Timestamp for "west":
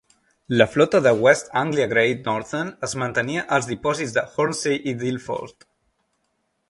1.25-1.51